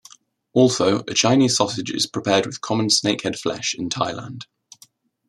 Also, 0.53 1.03
a 1.07 1.13
Chinese 1.13 1.57
sausage 1.57 1.91
is 1.91 2.07
prepared 2.07 2.47
with 2.47 2.59
common 2.59 2.87
snakehead 2.87 3.37
flesh 3.37 3.75
in 3.75 3.87
Thailand. 3.87 4.45